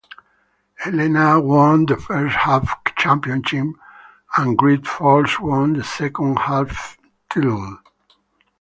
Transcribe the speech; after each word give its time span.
Helena 0.79 1.39
won 1.39 1.85
the 1.85 1.95
first–half 1.95 2.95
championship 2.97 3.67
and 4.35 4.57
Great 4.57 4.87
Falls 4.87 5.39
won 5.39 5.73
the 5.73 5.83
second–half 5.83 6.97
title. 7.29 7.77